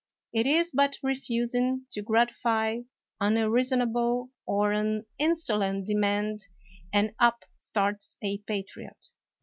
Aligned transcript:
It 0.33 0.47
is 0.47 0.71
but 0.71 0.97
refusing 1.03 1.85
to 1.91 2.01
gratify 2.01 2.79
an 3.19 3.37
un 3.37 3.51
reasonable 3.51 4.31
or 4.47 4.71
an 4.71 5.05
insolent 5.19 5.85
demand, 5.85 6.47
and 6.91 7.13
up 7.19 7.45
starts 7.55 8.17
a 8.23 8.39
patriot. 8.39 9.11